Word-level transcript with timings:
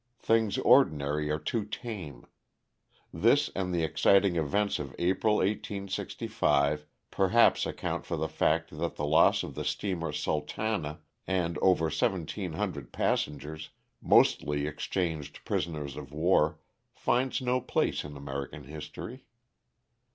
Things 0.17 0.57
ordinary 0.57 1.29
are 1.29 1.37
too 1.37 1.63
tame. 1.63 2.25
This, 3.13 3.51
and 3.55 3.71
the 3.71 3.83
exciting 3.83 4.35
events 4.35 4.79
of 4.79 4.95
April, 4.97 5.35
1865, 5.35 6.87
perhaps 7.11 7.67
account 7.67 8.07
for 8.07 8.17
the 8.17 8.27
fact 8.27 8.75
that 8.79 8.95
the 8.95 9.05
loss 9.05 9.43
of 9.43 9.53
the 9.53 9.63
steamer" 9.63 10.11
Sultana" 10.25 11.01
and 11.27 11.55
over 11.59 11.83
1,700 11.85 12.91
passengers, 12.91 13.69
mostly 14.01 14.65
exchanged 14.65 15.45
prisoners 15.45 15.95
of 15.95 16.11
war, 16.11 16.57
finds 16.95 17.39
no 17.39 17.61
place 17.61 18.03
in 18.03 18.17
American 18.17 18.63
history. 18.63 19.25